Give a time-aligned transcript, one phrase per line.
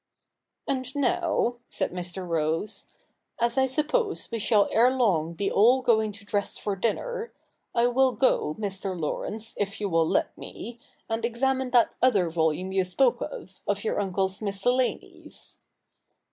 [0.67, 2.27] 'And now,' said Mr.
[2.27, 2.87] Rose,
[3.39, 7.31] 'as I suppose we shall ere long be all going to dress for dinner,
[7.75, 8.99] I will go, Mr.
[8.99, 13.83] Laurence, if you will let me, and examine that other volume you spoke of, of
[13.83, 15.59] your uncle's Miscellanies.'